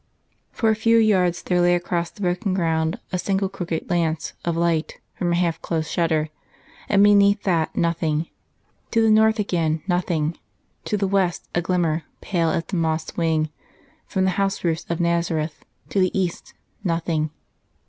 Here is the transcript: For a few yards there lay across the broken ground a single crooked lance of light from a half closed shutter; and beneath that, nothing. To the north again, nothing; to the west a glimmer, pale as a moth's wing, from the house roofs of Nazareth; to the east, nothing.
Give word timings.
For 0.51 0.71
a 0.71 0.75
few 0.75 0.97
yards 0.97 1.43
there 1.43 1.61
lay 1.61 1.75
across 1.75 2.09
the 2.09 2.21
broken 2.21 2.55
ground 2.55 2.99
a 3.11 3.19
single 3.19 3.49
crooked 3.49 3.87
lance 3.87 4.33
of 4.43 4.57
light 4.57 4.99
from 5.13 5.31
a 5.31 5.35
half 5.35 5.61
closed 5.61 5.91
shutter; 5.91 6.29
and 6.89 7.03
beneath 7.03 7.43
that, 7.43 7.75
nothing. 7.75 8.25
To 8.89 9.03
the 9.03 9.11
north 9.11 9.37
again, 9.37 9.83
nothing; 9.87 10.39
to 10.85 10.97
the 10.97 11.07
west 11.07 11.47
a 11.53 11.61
glimmer, 11.61 12.01
pale 12.19 12.49
as 12.49 12.63
a 12.73 12.75
moth's 12.77 13.15
wing, 13.15 13.51
from 14.07 14.23
the 14.23 14.31
house 14.41 14.63
roofs 14.63 14.87
of 14.89 14.99
Nazareth; 14.99 15.63
to 15.89 15.99
the 15.99 16.19
east, 16.19 16.55
nothing. 16.83 17.29